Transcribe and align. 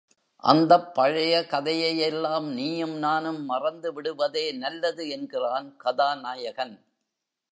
அந்தப் 0.43 0.95
பழைய 0.95 1.45
கதையையெல்லாம் 1.51 2.47
நீயும் 2.53 2.97
நானும் 2.97 3.45
மறந்து 3.45 3.93
விடுவதே 3.93 4.51
நல்லது 4.57 5.09
என்கிறான் 5.09 5.75
கதாநாயகன்! 5.77 6.75